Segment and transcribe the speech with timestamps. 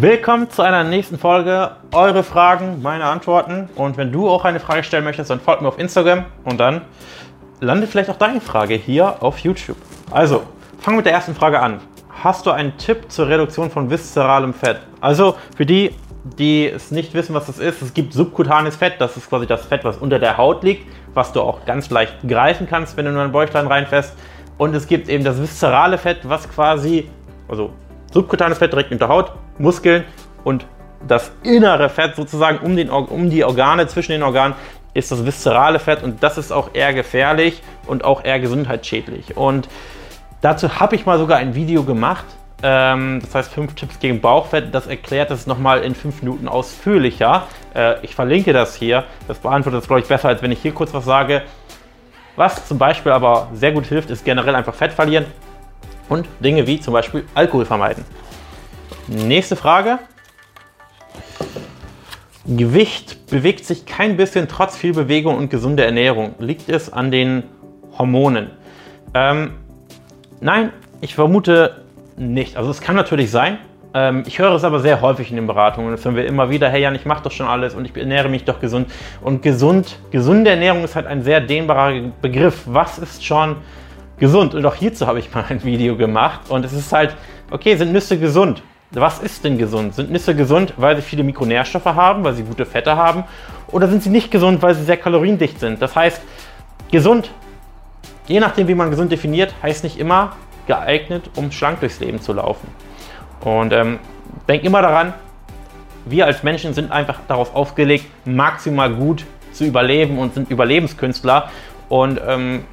[0.00, 1.70] Willkommen zu einer nächsten Folge.
[1.92, 3.68] Eure Fragen, meine Antworten.
[3.76, 6.80] Und wenn du auch eine Frage stellen möchtest, dann folgt mir auf Instagram und dann
[7.60, 9.76] landet vielleicht auch deine Frage hier auf YouTube.
[10.10, 10.42] Also,
[10.80, 11.80] fangen wir mit der ersten Frage an.
[12.24, 14.80] Hast du einen Tipp zur Reduktion von viszeralem Fett?
[15.00, 15.92] Also, für die,
[16.24, 19.64] die es nicht wissen, was das ist, es gibt subkutanes Fett, das ist quasi das
[19.64, 23.12] Fett, was unter der Haut liegt, was du auch ganz leicht greifen kannst, wenn du
[23.12, 24.16] in ein Bäuchlein reinfährst.
[24.58, 27.08] Und es gibt eben das viszerale Fett, was quasi,
[27.46, 27.70] also
[28.14, 30.04] subkutanes Fett direkt unter Haut, Muskeln
[30.44, 30.64] und
[31.06, 34.54] das innere Fett sozusagen um, den, um die Organe, zwischen den Organen,
[34.94, 39.36] ist das viszerale Fett und das ist auch eher gefährlich und auch eher gesundheitsschädlich.
[39.36, 39.68] Und
[40.40, 42.24] dazu habe ich mal sogar ein Video gemacht,
[42.62, 47.48] ähm, das heißt 5 Tipps gegen Bauchfett, das erklärt das nochmal in 5 Minuten ausführlicher.
[47.74, 50.72] Äh, ich verlinke das hier, das beantwortet das, glaube ich, besser, als wenn ich hier
[50.72, 51.42] kurz was sage.
[52.36, 55.26] Was zum Beispiel aber sehr gut hilft, ist generell einfach Fett verlieren
[56.08, 58.04] und Dinge wie zum Beispiel Alkohol vermeiden.
[59.08, 59.98] Nächste Frage.
[62.46, 66.34] Gewicht bewegt sich kein bisschen trotz viel Bewegung und gesunder Ernährung.
[66.38, 67.44] Liegt es an den
[67.98, 68.50] Hormonen?
[69.14, 69.54] Ähm,
[70.40, 70.70] nein,
[71.00, 71.82] ich vermute
[72.16, 72.56] nicht.
[72.56, 73.58] Also es kann natürlich sein.
[73.94, 75.92] Ähm, ich höre es aber sehr häufig in den Beratungen.
[75.92, 78.28] Das hören wir immer wieder, hey Jan, ich mache doch schon alles und ich ernähre
[78.28, 78.90] mich doch gesund.
[79.22, 82.62] Und gesund, gesunde Ernährung ist halt ein sehr dehnbarer Begriff.
[82.66, 83.56] Was ist schon
[84.18, 84.54] gesund?
[84.54, 86.40] Und auch hierzu habe ich mal ein Video gemacht.
[86.48, 87.16] Und es ist halt,
[87.50, 88.62] okay, sind Nüsse gesund?
[88.90, 89.94] Was ist denn gesund?
[89.94, 93.24] Sind Nüsse gesund, weil sie viele Mikronährstoffe haben, weil sie gute Fette haben?
[93.68, 95.82] Oder sind sie nicht gesund, weil sie sehr kaloriendicht sind?
[95.82, 96.22] Das heißt,
[96.92, 97.30] gesund,
[98.28, 102.32] je nachdem, wie man gesund definiert, heißt nicht immer geeignet, um schlank durchs Leben zu
[102.32, 102.68] laufen.
[103.40, 103.98] Und ähm,
[104.48, 105.12] denk immer daran,
[106.06, 111.50] wir als Menschen sind einfach darauf aufgelegt, maximal gut zu überleben und sind Überlebenskünstler.
[111.88, 112.64] Und ähm,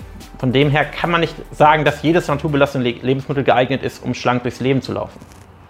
[0.41, 4.41] von dem her kann man nicht sagen, dass jedes naturbelassene Lebensmittel geeignet ist, um schlank
[4.41, 5.19] durchs Leben zu laufen.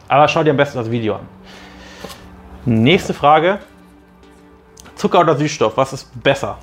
[0.08, 1.28] Aber schau dir am besten das Video an.
[2.64, 3.60] Nächste Frage.
[4.96, 6.58] Zucker oder Süßstoff, was ist besser?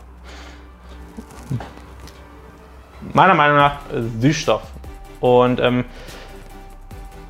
[3.12, 4.62] Meiner Meinung nach äh, Süßstoff.
[5.20, 5.84] Und ähm,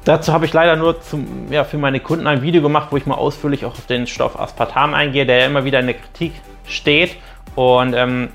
[0.04, 3.04] dazu habe ich leider nur zum, ja, für meine Kunden ein Video gemacht, wo ich
[3.04, 6.34] mal ausführlich auch auf den Stoff Aspartam eingehe, der ja immer wieder in der Kritik
[6.68, 7.16] steht.
[7.56, 8.28] Und ähm,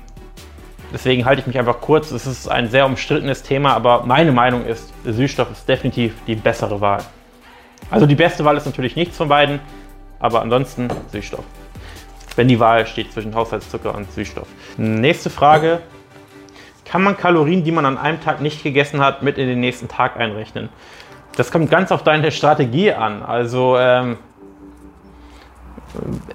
[0.94, 2.10] deswegen halte ich mich einfach kurz.
[2.12, 6.80] Es ist ein sehr umstrittenes Thema, aber meine Meinung ist, Süßstoff ist definitiv die bessere
[6.80, 7.02] Wahl.
[7.90, 9.60] Also die beste Wahl ist natürlich nichts von beiden,
[10.20, 11.44] aber ansonsten Süßstoff.
[12.36, 14.48] Wenn die Wahl steht zwischen Haushaltszucker und Süßstoff.
[14.78, 15.80] Nächste Frage.
[16.84, 19.88] Kann man Kalorien, die man an einem Tag nicht gegessen hat, mit in den nächsten
[19.88, 20.68] Tag einrechnen?
[21.36, 23.22] Das kommt ganz auf deine Strategie an.
[23.22, 24.18] Also ähm,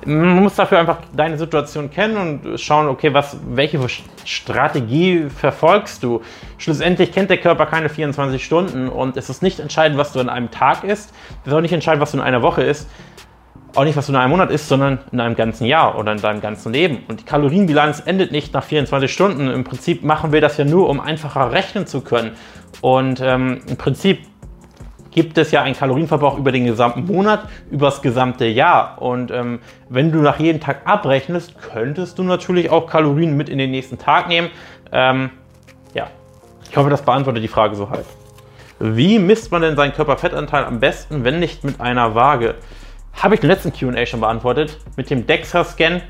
[0.05, 3.79] man muss dafür einfach deine Situation kennen und schauen, okay, was, welche
[4.23, 6.21] Strategie verfolgst du.
[6.57, 10.29] Schlussendlich kennt der Körper keine 24 Stunden und es ist nicht entscheidend, was du in
[10.29, 11.13] einem Tag isst.
[11.41, 12.89] Es ist auch nicht entscheidend, was du in einer Woche isst.
[13.75, 16.19] Auch nicht, was du in einem Monat isst, sondern in einem ganzen Jahr oder in
[16.19, 17.03] deinem ganzen Leben.
[17.07, 19.47] Und die Kalorienbilanz endet nicht nach 24 Stunden.
[19.47, 22.31] Im Prinzip machen wir das ja nur, um einfacher rechnen zu können.
[22.81, 24.21] Und ähm, im Prinzip
[25.11, 29.01] gibt es ja einen Kalorienverbrauch über den gesamten Monat, über das gesamte Jahr.
[29.01, 29.59] Und ähm,
[29.89, 33.97] wenn du nach jedem Tag abrechnest, könntest du natürlich auch Kalorien mit in den nächsten
[33.97, 34.49] Tag nehmen.
[34.91, 35.31] Ähm,
[35.93, 36.07] ja,
[36.69, 38.05] ich hoffe, das beantwortet die Frage so halb.
[38.79, 42.55] Wie misst man denn seinen Körperfettanteil am besten, wenn nicht mit einer Waage?
[43.13, 44.79] Habe ich im letzten QA schon beantwortet.
[44.95, 46.01] Mit dem DEXA-Scan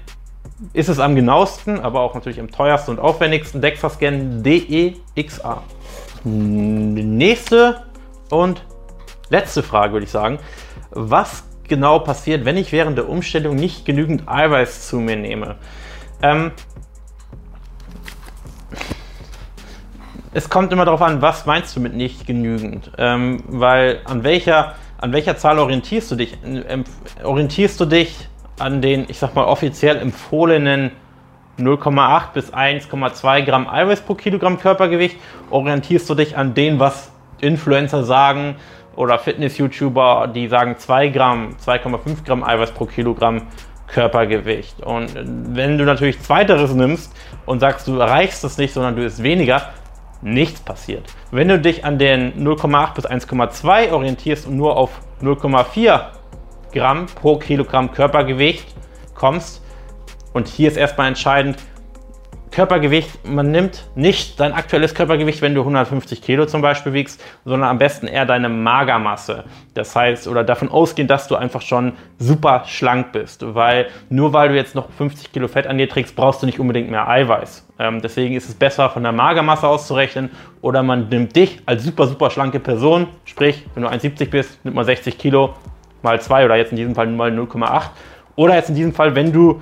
[0.74, 3.62] ist es am genauesten, aber auch natürlich am teuersten und aufwendigsten.
[3.62, 5.64] DEXA-Scan DEXA.
[6.24, 7.82] Nächste
[8.30, 8.62] und
[9.30, 10.40] Letzte Frage würde ich sagen.
[10.92, 15.56] Was genau passiert, wenn ich während der Umstellung nicht genügend Eiweiß zu mir nehme?
[16.22, 16.52] Ähm,
[20.34, 22.92] es kommt immer darauf an, was meinst du mit nicht genügend?
[22.98, 26.38] Ähm, weil an welcher, an welcher Zahl orientierst du dich?
[26.44, 26.84] Ähm,
[27.24, 28.28] orientierst du dich
[28.60, 30.92] an den, ich sag mal, offiziell empfohlenen
[31.58, 35.18] 0,8 bis 1,2 Gramm Eiweiß pro Kilogramm Körpergewicht?
[35.50, 37.12] Orientierst du dich an dem, was
[37.42, 38.56] Influencer sagen,
[38.96, 43.44] oder Fitness-YouTuber, die sagen 2 Gramm, 2,5 Gramm Eiweiß pro Kilogramm
[43.88, 44.82] Körpergewicht.
[44.82, 45.12] Und
[45.56, 47.14] wenn du natürlich Zweiteres nimmst
[47.46, 49.70] und sagst, du erreichst es nicht, sondern du isst weniger,
[50.22, 51.04] nichts passiert.
[51.32, 56.02] Wenn du dich an den 0,8 bis 1,2 orientierst und nur auf 0,4
[56.74, 58.76] Gramm pro Kilogramm Körpergewicht
[59.16, 59.64] kommst,
[60.34, 61.58] und hier ist erstmal entscheidend,
[62.52, 67.70] Körpergewicht, man nimmt nicht dein aktuelles Körpergewicht, wenn du 150 Kilo zum Beispiel wiegst, sondern
[67.70, 69.44] am besten eher deine Magermasse.
[69.76, 74.50] Das heißt, oder davon ausgehen, dass du einfach schon super schlank bist, weil nur weil
[74.50, 77.68] du jetzt noch 50 Kilo Fett an dir trägst, brauchst du nicht unbedingt mehr Eiweiß.
[77.78, 80.32] Ähm, deswegen ist es besser, von der Magermasse auszurechnen
[80.62, 84.76] oder man nimmt dich als super, super schlanke Person, sprich, wenn du 1,70 bist, nimmt
[84.76, 85.54] man 60 Kilo,
[86.02, 87.90] mal 2 oder jetzt in diesem Fall mal 0,8.
[88.36, 89.62] Oder jetzt in diesem Fall, wenn du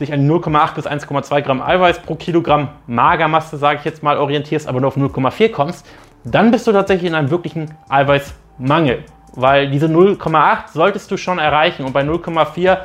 [0.00, 4.68] dich an 0,8 bis 1,2 Gramm Eiweiß pro Kilogramm Magermasse, sage ich jetzt mal, orientierst,
[4.68, 5.86] aber nur auf 0,4 kommst,
[6.24, 9.04] dann bist du tatsächlich in einem wirklichen Eiweißmangel.
[9.34, 12.78] Weil diese 0,8 solltest du schon erreichen und bei 0,4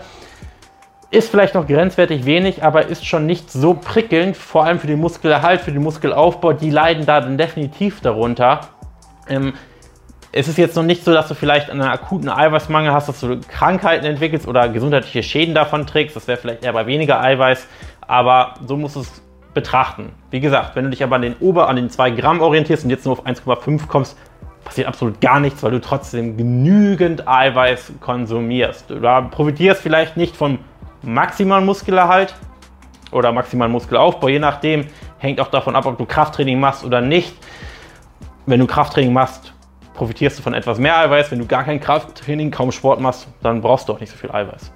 [1.12, 5.00] ist vielleicht noch grenzwertig wenig, aber ist schon nicht so prickelnd, vor allem für den
[5.00, 6.54] Muskelerhalt, für den Muskelaufbau.
[6.54, 8.62] Die leiden da dann definitiv darunter.
[9.30, 9.54] Ähm,
[10.38, 13.40] es ist jetzt noch nicht so, dass du vielleicht einen akuten Eiweißmangel hast, dass du
[13.40, 16.14] Krankheiten entwickelst oder gesundheitliche Schäden davon trägst.
[16.14, 17.66] Das wäre vielleicht eher bei weniger Eiweiß,
[18.02, 19.22] aber so musst du es
[19.54, 20.12] betrachten.
[20.32, 22.90] Wie gesagt, wenn du dich aber an den Ober, an den 2 Gramm orientierst und
[22.90, 24.18] jetzt nur auf 1,5 kommst,
[24.66, 28.90] passiert absolut gar nichts, weil du trotzdem genügend Eiweiß konsumierst.
[28.90, 29.00] Du
[29.32, 30.60] profitierst vielleicht nicht vom
[31.02, 32.36] maximalen Muskelerhalt
[33.14, 34.88] oder maximalen Muskelaufbau, je nachdem,
[35.18, 37.34] hängt auch davon ab, ob du Krafttraining machst oder nicht.
[38.46, 39.54] Wenn du Krafttraining machst,
[39.96, 41.32] profitierst du von etwas mehr Eiweiß.
[41.32, 44.32] Wenn du gar kein Krafttraining, kaum Sport machst, dann brauchst du auch nicht so viel
[44.32, 44.72] Eiweiß.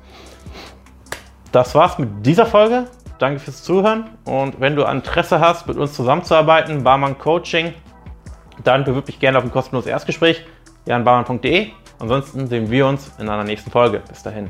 [1.52, 2.86] Das war's mit dieser Folge.
[3.20, 7.74] Danke fürs Zuhören und wenn du Interesse hast, mit uns zusammenzuarbeiten, Barmann Coaching,
[8.64, 10.46] dann bewirb dich gerne auf ein kostenloses Erstgespräch,
[10.86, 11.68] janbarmann.de.
[12.00, 14.02] Ansonsten sehen wir uns in einer nächsten Folge.
[14.08, 14.50] Bis dahin.